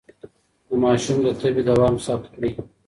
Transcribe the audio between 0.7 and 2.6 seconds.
ماشوم د تبه دوام ثبت کړئ.